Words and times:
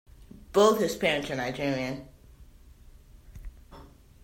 Both 0.51 0.79
his 0.79 0.95
parents 0.95 1.29
are 1.29 1.35
Nigerian. 1.35 2.07